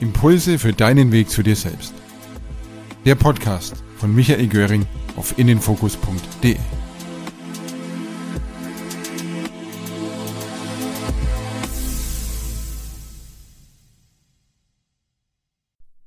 Impulse 0.00 0.58
für 0.58 0.72
deinen 0.72 1.12
Weg 1.12 1.28
zu 1.28 1.42
dir 1.42 1.56
selbst. 1.56 1.92
Der 3.04 3.14
Podcast 3.14 3.84
von 3.98 4.14
Michael 4.14 4.48
Göring 4.48 4.86
auf 5.16 5.38
innenfokus.de. 5.38 6.56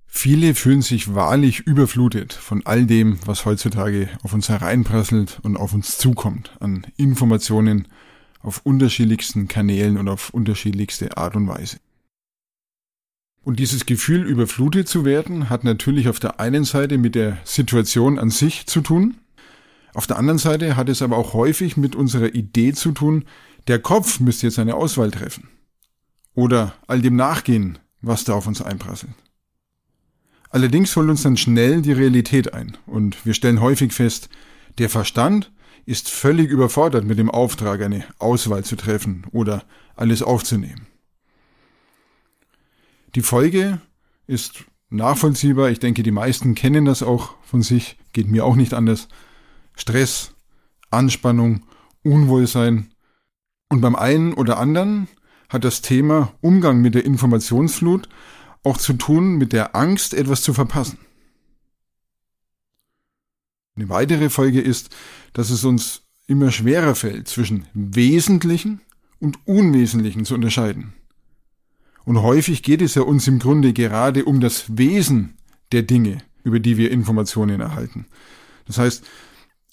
Viele 0.08 0.56
fühlen 0.56 0.82
sich 0.82 1.14
wahrlich 1.14 1.60
überflutet 1.60 2.34
von 2.34 2.66
all 2.66 2.86
dem, 2.86 3.20
was 3.26 3.46
heutzutage 3.46 4.10
auf 4.24 4.34
uns 4.34 4.50
hereinprasselt 4.50 5.40
und 5.44 5.58
auf 5.58 5.74
uns 5.74 5.98
zukommt 5.98 6.56
an 6.60 6.88
Informationen 6.98 7.88
auf 8.40 8.62
unterschiedlichsten 8.64 9.48
Kanälen 9.48 9.98
und 9.98 10.08
auf 10.10 10.32
unterschiedlichste 10.32 11.18
Art 11.18 11.36
und 11.36 11.48
Weise. 11.48 11.78
Und 13.44 13.60
dieses 13.60 13.86
Gefühl, 13.86 14.24
überflutet 14.24 14.88
zu 14.88 15.04
werden, 15.04 15.50
hat 15.50 15.64
natürlich 15.64 16.08
auf 16.08 16.20
der 16.20 16.40
einen 16.40 16.64
Seite 16.64 16.98
mit 16.98 17.14
der 17.14 17.38
Situation 17.44 18.18
an 18.18 18.30
sich 18.30 18.68
zu 18.68 18.82
tun. 18.82 19.18
Auf 19.94 20.08
der 20.08 20.18
anderen 20.18 20.40
Seite 20.40 20.76
hat 20.76 20.88
es 20.90 21.02
aber 21.02 21.18
auch 21.18 21.34
häufig 21.34 21.76
mit 21.76 21.96
unserer 21.96 22.34
Idee 22.34 22.74
zu 22.74 22.94
tun, 22.94 23.26
der 23.68 23.80
Kopf 23.80 24.20
müsste 24.20 24.48
jetzt 24.48 24.60
eine 24.60 24.76
Auswahl 24.76 25.12
treffen. 25.12 25.50
Oder 26.34 26.74
all 26.88 27.02
dem 27.02 27.16
nachgehen, 27.16 27.80
was 28.02 28.24
da 28.24 28.34
auf 28.34 28.48
uns 28.48 28.62
einprasselt. 28.62 29.14
Allerdings 30.50 30.96
holt 30.96 31.10
uns 31.10 31.24
dann 31.24 31.38
schnell 31.38 31.82
die 31.82 31.94
Realität 31.94 32.54
ein 32.54 32.78
und 32.86 33.26
wir 33.26 33.34
stellen 33.34 33.62
häufig 33.62 33.92
fest, 33.92 34.30
der 34.78 34.90
Verstand 34.90 35.52
ist 35.86 36.10
völlig 36.10 36.50
überfordert 36.50 37.06
mit 37.06 37.18
dem 37.18 37.30
Auftrag, 37.30 37.82
eine 37.82 38.06
Auswahl 38.20 38.64
zu 38.64 38.76
treffen 38.76 39.26
oder 39.32 39.64
alles 39.96 40.22
aufzunehmen. 40.22 40.88
Die 43.16 43.22
Folge 43.22 43.80
ist 44.26 44.66
nachvollziehbar. 44.90 45.70
Ich 45.70 45.80
denke, 45.80 46.04
die 46.04 46.12
meisten 46.12 46.56
kennen 46.56 46.86
das 46.86 47.04
auch 47.04 47.36
von 47.44 47.62
sich. 47.62 47.98
Geht 48.12 48.28
mir 48.28 48.46
auch 48.46 48.56
nicht 48.56 48.74
anders. 48.74 49.08
Stress, 49.76 50.34
Anspannung, 50.90 51.66
Unwohlsein. 52.04 52.92
Und 53.70 53.82
beim 53.82 53.96
einen 53.96 54.34
oder 54.34 54.58
anderen 54.58 55.08
hat 55.50 55.64
das 55.64 55.82
Thema 55.82 56.34
Umgang 56.42 56.82
mit 56.82 56.96
der 56.96 57.06
Informationsflut 57.06 58.10
auch 58.64 58.78
zu 58.78 58.94
tun 58.94 59.36
mit 59.38 59.54
der 59.54 59.76
Angst, 59.76 60.14
etwas 60.14 60.42
zu 60.42 60.54
verpassen. 60.54 60.98
Eine 63.76 63.90
weitere 63.90 64.30
Folge 64.30 64.62
ist, 64.62 64.96
dass 65.34 65.50
es 65.50 65.64
uns 65.64 66.04
immer 66.28 66.52
schwerer 66.52 66.96
fällt, 66.96 67.28
zwischen 67.28 67.68
Wesentlichen 67.74 68.82
und 69.20 69.40
Unwesentlichen 69.46 70.26
zu 70.26 70.36
unterscheiden. 70.36 70.94
Und 72.06 72.22
häufig 72.22 72.64
geht 72.64 72.82
es 72.82 72.96
ja 72.96 73.04
uns 73.04 73.28
im 73.28 73.40
Grunde 73.40 73.74
gerade 73.74 74.26
um 74.26 74.42
das 74.42 74.78
Wesen 74.78 75.36
der 75.72 75.84
Dinge, 75.84 76.18
über 76.44 76.60
die 76.60 76.78
wir 76.78 76.92
Informationen 76.92 77.62
erhalten. 77.62 78.06
Das 78.66 78.78
heißt, 78.78 79.04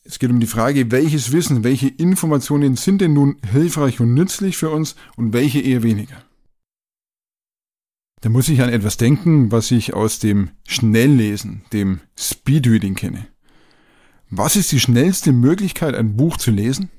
es 0.05 0.19
geht 0.19 0.31
um 0.31 0.41
die 0.41 0.47
Frage, 0.47 0.91
welches 0.91 1.33
Wissen, 1.33 1.63
welche 1.63 1.89
Informationen 1.89 2.77
sind 2.77 3.01
denn 3.01 3.13
nun 3.13 3.37
hilfreich 3.51 4.01
und 4.01 4.15
nützlich 4.15 4.57
für 4.57 4.71
uns 4.71 4.97
und 5.17 5.33
welche 5.33 5.61
eher 5.61 5.83
weniger. 5.83 6.25
Da 8.23 8.29
muss 8.29 8.49
ich 8.49 8.61
an 8.61 8.69
etwas 8.69 8.97
denken, 8.97 9.51
was 9.51 9.71
ich 9.71 9.95
aus 9.95 10.19
dem 10.19 10.51
Schnelllesen, 10.67 11.63
dem 11.73 12.01
Speedreading 12.19 12.95
kenne. 12.95 13.27
Was 14.29 14.57
ist 14.57 14.73
die 14.73 14.81
schnellste 14.81 15.33
Möglichkeit, 15.33 15.95
ein 15.95 16.17
Buch 16.17 16.37
zu 16.37 16.51
lesen? 16.51 16.91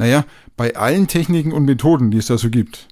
Naja, 0.00 0.24
bei 0.56 0.76
allen 0.76 1.08
Techniken 1.08 1.52
und 1.52 1.66
Methoden, 1.66 2.10
die 2.10 2.16
es 2.16 2.28
da 2.28 2.38
so 2.38 2.48
gibt, 2.48 2.88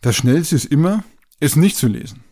das 0.00 0.16
Schnellste 0.16 0.56
ist 0.56 0.64
immer, 0.64 1.04
es 1.38 1.54
nicht 1.54 1.76
zu 1.76 1.86
lesen. 1.86 2.24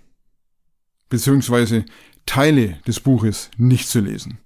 Beziehungsweise 1.09 1.85
Teile 2.27 2.81
des 2.85 2.99
Buches 2.99 3.49
nicht 3.59 3.89
zu 3.89 4.01
lesen. 4.01 4.39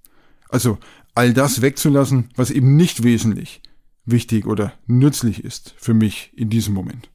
Also 0.50 0.76
all 1.14 1.32
das 1.32 1.62
wegzulassen, 1.62 2.28
was 2.36 2.50
eben 2.50 2.76
nicht 2.76 3.02
wesentlich, 3.02 3.62
wichtig 4.04 4.44
oder 4.44 4.74
nützlich 4.86 5.42
ist 5.42 5.74
für 5.78 5.94
mich 5.94 6.32
in 6.36 6.50
diesem 6.50 6.74
Moment. 6.74 7.08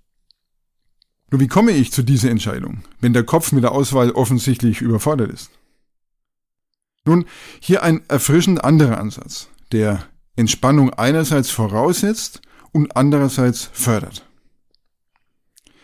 Nur 1.30 1.41
wie 1.41 1.47
komme 1.47 1.74
ich 1.74 1.91
zu 1.91 2.01
dieser 2.01 2.31
Entscheidung, 2.31 2.81
wenn 3.01 3.13
der 3.13 3.24
Kopf 3.24 3.51
mit 3.51 3.63
der 3.63 3.72
Auswahl 3.72 4.09
offensichtlich 4.09 4.81
überfordert 4.81 5.30
ist? 5.31 5.51
Nun, 7.06 7.25
hier 7.59 7.84
ein 7.84 8.01
erfrischend 8.09 8.63
anderer 8.63 8.97
Ansatz, 8.97 9.47
der 9.72 10.10
Entspannung 10.36 10.92
einerseits 10.94 11.50
voraussetzt 11.50 12.42
und 12.72 12.96
andererseits 12.96 13.69
fördert. 13.74 14.25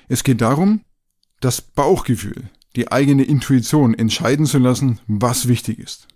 Es 0.07 0.23
geht 0.23 0.41
darum, 0.41 0.81
das 1.41 1.61
Bauchgefühl, 1.61 2.49
die 2.75 2.91
eigene 2.91 3.23
Intuition 3.23 3.93
entscheiden 3.93 4.45
zu 4.45 4.57
lassen, 4.57 4.99
was 5.07 5.47
wichtig 5.47 5.79
ist. 5.79 6.07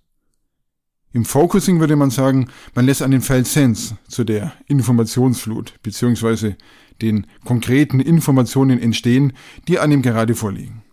Im 1.14 1.25
Focusing 1.25 1.81
würde 1.81 1.97
man 1.97 2.09
sagen, 2.09 2.50
man 2.74 2.86
lässt 2.86 3.02
einen 3.02 3.22
Feld 3.22 3.46
Sense 3.46 3.97
zu 4.08 4.24
der 4.24 4.53
Informationsflut 4.68 5.74
bzw 5.84 6.56
den 7.02 7.28
konkreten 7.44 8.00
Informationen 8.00 8.80
entstehen, 8.80 9.34
die 9.68 9.80
einem 9.80 10.02
gerade 10.02 10.36
vorliegen. 10.36 10.84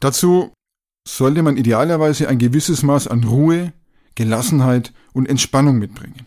Dazu 0.00 0.52
sollte 1.06 1.42
man 1.42 1.56
idealerweise 1.56 2.28
ein 2.28 2.38
gewisses 2.38 2.82
Maß 2.82 3.08
an 3.08 3.24
Ruhe, 3.24 3.72
Gelassenheit 4.20 4.92
und 5.14 5.30
Entspannung 5.30 5.78
mitbringen. 5.78 6.26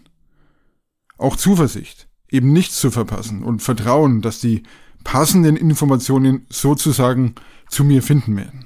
Auch 1.20 1.36
Zuversicht, 1.36 2.08
eben 2.28 2.52
nichts 2.52 2.80
zu 2.80 2.90
verpassen 2.90 3.44
und 3.44 3.62
Vertrauen, 3.62 4.24
dass 4.24 4.40
die 4.40 4.64
passenden 5.04 5.56
Informationen 5.56 6.48
sozusagen 6.50 7.36
zu 7.70 7.84
mir 7.84 8.02
finden 8.02 8.36
werden. 8.36 8.66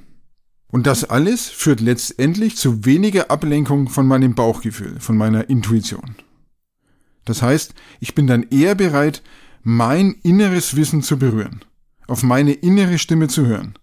Und 0.72 0.88
das 0.88 1.04
alles 1.04 1.50
führt 1.50 1.82
letztendlich 1.82 2.56
zu 2.56 2.86
weniger 2.86 3.30
Ablenkung 3.30 3.90
von 3.90 4.08
meinem 4.08 4.34
Bauchgefühl, 4.34 4.98
von 5.02 5.18
meiner 5.18 5.50
Intuition. 5.50 6.16
Das 7.26 7.42
heißt, 7.42 7.74
ich 8.00 8.16
bin 8.16 8.28
dann 8.28 8.44
eher 8.44 8.76
bereit, 8.76 9.24
mein 9.62 10.16
inneres 10.24 10.78
Wissen 10.78 11.02
zu 11.02 11.20
berühren, 11.20 11.66
auf 12.08 12.24
meine 12.24 12.54
innere 12.54 12.98
Stimme 12.98 13.28
zu 13.28 13.46
hören, 13.46 13.74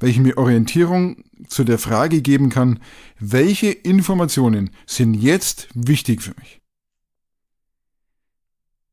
welche 0.00 0.20
mir 0.20 0.38
Orientierung 0.38 1.24
zu 1.48 1.64
der 1.64 1.78
Frage 1.78 2.22
geben 2.22 2.50
kann, 2.50 2.80
welche 3.18 3.70
Informationen 3.70 4.70
sind 4.86 5.14
jetzt 5.14 5.68
wichtig 5.74 6.22
für 6.22 6.34
mich. 6.38 6.60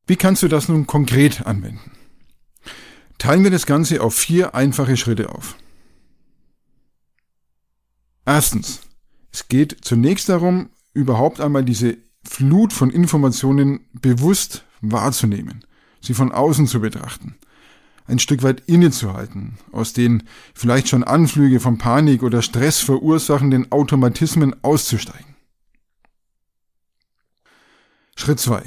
Wie 0.06 0.16
kannst 0.16 0.42
du 0.42 0.48
das 0.48 0.68
nun 0.68 0.86
konkret 0.86 1.46
anwenden? 1.46 1.92
Teilen 3.18 3.44
wir 3.44 3.50
das 3.50 3.66
Ganze 3.66 4.00
auf 4.02 4.14
vier 4.14 4.54
einfache 4.54 4.96
Schritte 4.96 5.30
auf. 5.30 5.56
Erstens, 8.24 8.80
es 9.32 9.48
geht 9.48 9.78
zunächst 9.82 10.28
darum, 10.28 10.70
überhaupt 10.92 11.40
einmal 11.40 11.64
diese 11.64 11.96
Flut 12.24 12.72
von 12.72 12.90
Informationen 12.90 13.86
bewusst 13.92 14.64
wahrzunehmen 14.80 15.64
sie 16.06 16.14
von 16.14 16.32
außen 16.32 16.66
zu 16.66 16.80
betrachten, 16.80 17.36
ein 18.06 18.18
Stück 18.18 18.42
weit 18.42 18.62
innezuhalten, 18.66 19.58
aus 19.72 19.92
den 19.92 20.22
vielleicht 20.54 20.88
schon 20.88 21.04
Anflüge 21.04 21.60
von 21.60 21.78
Panik 21.78 22.22
oder 22.22 22.42
Stress 22.42 22.80
verursachenden 22.80 23.70
Automatismen 23.72 24.54
auszusteigen. 24.62 25.36
Schritt 28.16 28.40
zwei: 28.40 28.62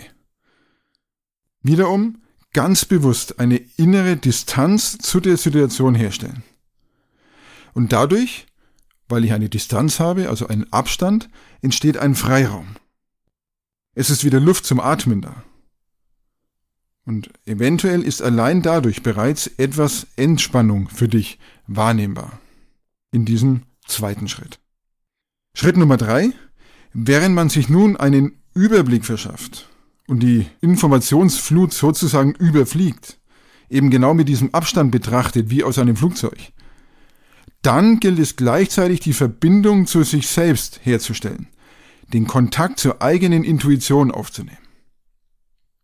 Wiederum 1.62 2.22
ganz 2.54 2.86
bewusst 2.86 3.40
eine 3.40 3.58
innere 3.78 4.18
Distanz 4.18 4.98
zu 4.98 5.20
der 5.20 5.38
Situation 5.38 5.96
herstellen. 5.96 6.44
Und 7.74 7.94
dadurch, 7.94 8.48
weil 9.08 9.24
ich 9.26 9.34
eine 9.34 9.50
Distanz 9.50 10.00
habe, 10.00 10.30
also 10.30 10.48
einen 10.48 10.72
Abstand, 10.74 11.30
entsteht 11.62 11.98
ein 11.98 12.16
Freiraum. 12.16 12.76
Es 13.94 14.10
ist 14.10 14.24
wieder 14.24 14.40
Luft 14.40 14.66
zum 14.66 14.80
Atmen 14.80 15.22
da. 15.22 15.44
Und 17.06 17.30
eventuell 17.46 18.04
ist 18.04 18.22
allein 18.22 18.62
dadurch 18.62 19.02
bereits 19.02 19.48
etwas 19.58 20.08
Entspannung 20.16 20.90
für 20.90 21.08
dich 21.08 21.40
wahrnehmbar. 21.68 22.40
In 23.12 23.26
diesem 23.26 23.64
zweiten 23.88 24.28
Schritt. 24.28 24.60
Schritt 25.56 25.78
Nummer 25.78 25.98
drei. 25.98 26.32
Während 26.94 27.36
man 27.36 27.50
sich 27.50 27.70
nun 27.70 27.98
einen 27.98 28.42
Überblick 28.54 29.06
verschafft 29.06 29.70
und 30.08 30.22
die 30.22 30.48
Informationsflut 30.62 31.74
sozusagen 31.74 32.34
überfliegt, 32.34 33.20
eben 33.70 33.90
genau 33.90 34.14
mit 34.14 34.28
diesem 34.28 34.54
Abstand 34.54 34.92
betrachtet 34.92 35.50
wie 35.50 35.64
aus 35.64 35.78
einem 35.78 35.96
Flugzeug, 35.96 36.38
dann 37.62 38.00
gilt 38.00 38.20
es 38.20 38.36
gleichzeitig 38.36 39.02
die 39.02 39.14
Verbindung 39.14 39.86
zu 39.86 40.04
sich 40.04 40.28
selbst 40.28 40.80
herzustellen, 40.84 41.48
den 42.14 42.26
Kontakt 42.26 42.80
zur 42.80 43.02
eigenen 43.02 43.44
Intuition 43.44 44.12
aufzunehmen. 44.12 44.58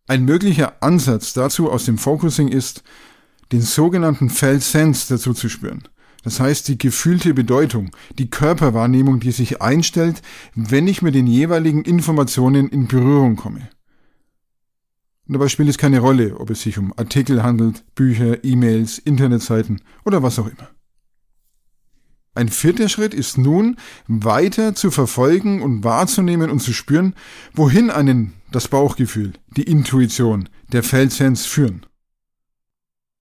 Ein 0.07 0.25
möglicher 0.25 0.83
Ansatz 0.83 1.33
dazu 1.33 1.71
aus 1.71 1.85
dem 1.85 1.97
Focusing 1.97 2.47
ist, 2.47 2.83
den 3.51 3.61
sogenannten 3.61 4.29
Felt 4.29 4.61
Sense 4.61 5.07
dazu 5.09 5.33
zu 5.33 5.49
spüren. 5.49 5.87
Das 6.23 6.39
heißt, 6.39 6.67
die 6.67 6.77
gefühlte 6.77 7.33
Bedeutung, 7.33 7.91
die 8.17 8.29
Körperwahrnehmung, 8.29 9.19
die 9.19 9.31
sich 9.31 9.61
einstellt, 9.61 10.21
wenn 10.55 10.87
ich 10.87 11.01
mit 11.01 11.15
den 11.15 11.27
jeweiligen 11.27 11.83
Informationen 11.83 12.67
in 12.69 12.87
Berührung 12.87 13.35
komme. 13.35 13.69
Und 15.27 15.33
dabei 15.33 15.47
spielt 15.47 15.69
es 15.69 15.77
keine 15.77 15.99
Rolle, 15.99 16.37
ob 16.39 16.51
es 16.51 16.61
sich 16.61 16.77
um 16.77 16.93
Artikel 16.97 17.41
handelt, 17.41 17.83
Bücher, 17.95 18.43
E-Mails, 18.43 18.99
Internetseiten 18.99 19.81
oder 20.03 20.21
was 20.21 20.37
auch 20.37 20.47
immer. 20.47 20.69
Ein 22.35 22.49
vierter 22.49 22.89
Schritt 22.89 23.13
ist 23.13 23.37
nun, 23.37 23.77
weiter 24.07 24.75
zu 24.75 24.91
verfolgen 24.91 25.61
und 25.61 25.83
wahrzunehmen 25.83 26.51
und 26.51 26.59
zu 26.59 26.73
spüren, 26.73 27.15
wohin 27.53 27.89
einen 27.89 28.33
das 28.55 28.69
Bauchgefühl, 28.69 29.33
die 29.57 29.63
Intuition, 29.63 30.47
der 30.71 30.81
Feldsens 30.81 31.45
führen. 31.45 31.85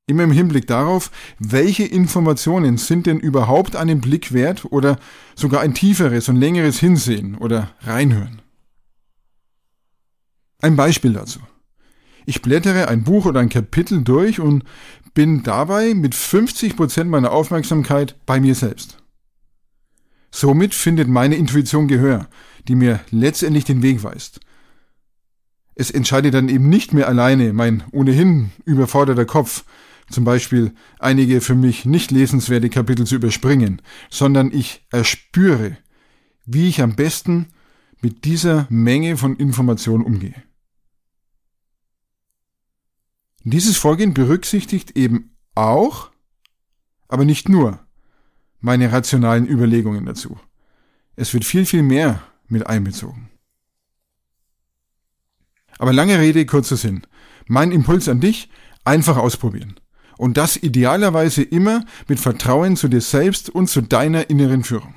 Immer 0.07 0.23
im 0.23 0.31
Hinblick 0.31 0.67
darauf, 0.67 1.11
welche 1.39 1.85
Informationen 1.85 2.77
sind 2.77 3.07
denn 3.07 3.19
überhaupt 3.19 3.75
einen 3.75 4.01
Blick 4.01 4.33
wert 4.33 4.67
oder 4.67 4.99
sogar 5.35 5.63
ein 5.63 5.75
tieferes 5.75 6.29
und 6.29 6.37
längeres 6.37 6.79
Hinsehen 6.79 7.37
oder 7.37 7.71
Reinhören. 7.81 8.43
Ein 10.61 10.77
Beispiel 10.77 11.15
dazu. 11.15 11.41
Ich 12.27 12.41
blättere 12.41 12.89
ein 12.89 13.03
Buch 13.03 13.27
oder 13.27 13.41
ein 13.41 13.49
Kapitel 13.49 14.03
durch 14.03 14.41
und 14.41 14.65
bin 15.15 15.43
dabei 15.43 15.95
mit 15.95 16.15
50 16.15 16.77
Prozent 16.77 17.11
meiner 17.11 17.33
Aufmerksamkeit 17.33 18.17
bei 18.25 18.41
mir 18.41 18.55
selbst. 18.55 18.99
Somit 20.31 20.75
findet 20.75 21.09
meine 21.09 21.37
Intuition 21.37 21.89
Gehör, 21.89 22.29
die 22.69 22.75
mir 22.75 23.01
letztendlich 23.11 23.65
den 23.65 23.83
Weg 23.83 24.03
weist. 24.03 24.41
Es 25.75 25.91
entscheidet 25.91 26.35
dann 26.35 26.49
eben 26.49 26.69
nicht 26.69 26.93
mehr 26.93 27.09
alleine 27.09 27.53
mein 27.53 27.83
ohnehin 27.91 28.53
überforderter 28.65 29.25
Kopf, 29.25 29.65
zum 30.11 30.25
Beispiel 30.25 30.73
einige 30.99 31.41
für 31.41 31.55
mich 31.55 31.85
nicht 31.85 32.11
lesenswerte 32.11 32.71
Kapitel 32.71 33.07
zu 33.07 33.17
überspringen, 33.17 33.81
sondern 34.11 34.53
ich 34.53 34.87
erspüre, 34.91 35.79
wie 36.45 36.69
ich 36.69 36.83
am 36.83 36.95
besten 36.95 37.49
mit 38.01 38.25
dieser 38.25 38.67
Menge 38.69 39.17
von 39.17 39.37
Informationen 39.37 40.05
umgehe. 40.05 40.43
Dieses 43.45 43.77
Vorgehen 43.77 44.15
berücksichtigt 44.15 44.97
eben 44.97 45.37
auch, 45.55 46.11
aber 47.09 47.25
nicht 47.25 47.49
nur, 47.49 47.81
meine 48.61 48.93
rationalen 48.93 49.47
Überlegungen 49.47 50.07
dazu. 50.07 50.39
Es 51.17 51.33
wird 51.35 51.45
viel, 51.45 51.67
viel 51.67 51.83
mehr 51.83 52.23
mit 52.49 52.67
einbezogen. 52.67 53.31
Aber 55.79 55.93
lange 55.93 56.19
Rede, 56.19 56.47
kurzer 56.47 56.77
Sinn. 56.77 57.07
Mein 57.47 57.73
Impuls 57.73 58.09
an 58.09 58.21
dich, 58.21 58.49
einfach 58.85 59.17
ausprobieren. 59.17 59.81
Und 60.17 60.37
das 60.37 60.57
idealerweise 60.57 61.43
immer 61.43 61.85
mit 62.07 62.21
Vertrauen 62.21 62.77
zu 62.77 62.89
dir 62.89 63.01
selbst 63.01 63.51
und 63.51 63.69
zu 63.69 63.81
deiner 63.81 64.31
inneren 64.31 64.63
Führung. 64.63 64.95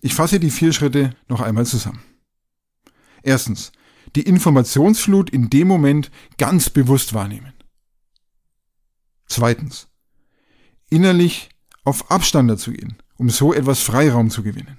Ich 0.00 0.14
fasse 0.14 0.40
die 0.40 0.50
vier 0.50 0.72
Schritte 0.72 1.14
noch 1.28 1.40
einmal 1.40 1.66
zusammen. 1.66 2.02
Erstens, 3.22 3.70
die 4.16 4.22
Informationsflut 4.22 5.30
in 5.30 5.50
dem 5.50 5.68
Moment 5.68 6.10
ganz 6.38 6.70
bewusst 6.70 7.14
wahrnehmen. 7.14 7.52
Zweitens, 9.26 9.88
innerlich 10.88 11.50
auf 11.84 12.10
Abstand 12.10 12.50
dazu 12.50 12.72
gehen, 12.72 12.96
um 13.16 13.30
so 13.30 13.54
etwas 13.54 13.80
Freiraum 13.80 14.30
zu 14.30 14.42
gewinnen. 14.42 14.78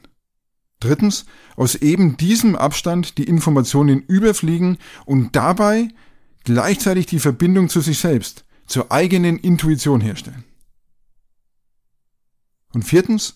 Drittens, 0.82 1.26
aus 1.56 1.76
eben 1.76 2.18
diesem 2.18 2.56
Abstand 2.56 3.18
die 3.18 3.24
Informationen 3.24 4.02
überfliegen 4.02 4.78
und 5.06 5.36
dabei 5.36 5.90
gleichzeitig 6.44 7.06
die 7.06 7.20
Verbindung 7.20 7.70
zu 7.70 7.82
sich 7.82 8.00
selbst, 8.00 8.46
zur 8.66 8.92
eigenen 8.92 9.38
Intuition 9.38 10.02
herstellen. 10.02 10.44
Und 12.74 12.84
viertens, 12.84 13.36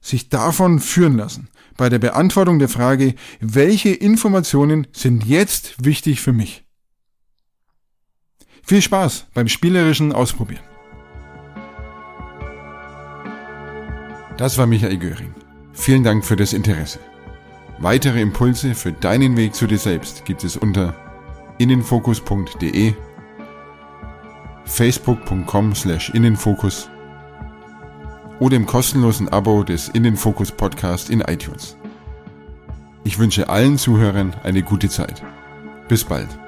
sich 0.00 0.28
davon 0.28 0.80
führen 0.80 1.16
lassen 1.16 1.48
bei 1.76 1.88
der 1.88 1.98
Beantwortung 1.98 2.58
der 2.58 2.68
Frage, 2.68 3.14
welche 3.40 3.90
Informationen 3.90 4.86
sind 4.92 5.24
jetzt 5.24 5.84
wichtig 5.84 6.20
für 6.20 6.32
mich. 6.32 6.64
Viel 8.64 8.82
Spaß 8.82 9.26
beim 9.32 9.48
spielerischen 9.48 10.12
Ausprobieren. 10.12 10.64
Das 14.36 14.58
war 14.58 14.66
Michael 14.66 14.98
Göring. 14.98 15.43
Vielen 15.74 16.04
Dank 16.04 16.24
für 16.24 16.36
das 16.36 16.52
Interesse. 16.52 17.00
Weitere 17.78 18.20
Impulse 18.20 18.74
für 18.74 18.92
deinen 18.92 19.36
Weg 19.36 19.54
zu 19.54 19.66
dir 19.66 19.78
selbst 19.78 20.24
gibt 20.24 20.44
es 20.44 20.56
unter 20.56 20.94
innenfokus.de, 21.58 22.94
facebook.com 24.64 25.74
slash 25.74 26.10
innenfokus 26.10 26.88
oder 28.40 28.56
im 28.56 28.66
kostenlosen 28.66 29.28
Abo 29.28 29.62
des 29.62 29.88
Innenfokus 29.88 30.52
Podcast 30.52 31.10
in 31.10 31.20
iTunes. 31.20 31.76
Ich 33.04 33.18
wünsche 33.18 33.48
allen 33.48 33.76
Zuhörern 33.76 34.34
eine 34.42 34.62
gute 34.62 34.88
Zeit. 34.88 35.22
Bis 35.88 36.04
bald. 36.04 36.43